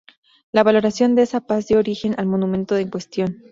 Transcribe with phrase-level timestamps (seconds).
[0.51, 3.43] La valoración de esa paz dio origen al monumento en cuestión.